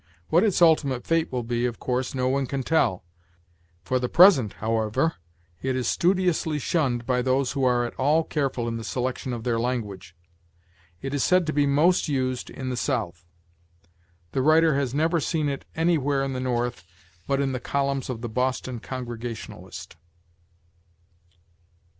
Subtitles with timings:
[0.29, 3.03] What its ultimate fate will be, of course, no one can tell;
[3.83, 5.13] for the present, however,
[5.61, 9.43] it is studiously shunned by those who are at all careful in the selection of
[9.43, 10.15] their language.
[11.03, 13.27] It is said to be most used in the South.
[14.31, 16.83] The writer has never seen it anywhere in the North
[17.27, 19.97] but in the columns of the "Boston Congregationalist."